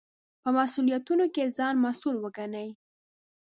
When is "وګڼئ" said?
2.19-2.69